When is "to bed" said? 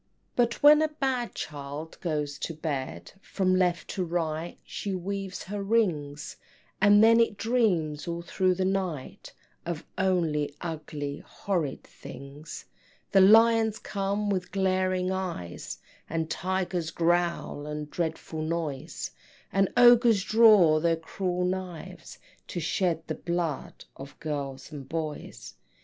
2.39-3.11